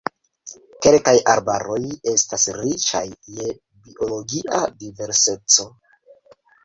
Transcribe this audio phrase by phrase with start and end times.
[0.85, 1.77] Kelkaj arbaroj
[2.13, 3.03] estas riĉaj
[3.35, 5.69] je biologia diverseco.